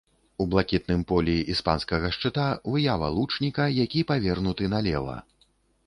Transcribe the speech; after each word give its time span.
У 0.43 0.45
блакітным 0.53 1.03
полі 1.11 1.35
іспанскага 1.57 2.11
шчыта 2.17 2.47
выява 2.73 3.13
лучніка, 3.21 3.71
які 3.85 4.07
павернуты 4.15 4.63
налева. 4.77 5.15